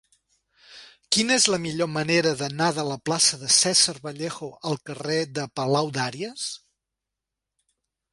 [1.15, 5.45] Quina és la millor manera d'anar de la plaça de César Vallejo al carrer de
[5.61, 6.47] Palaudàries?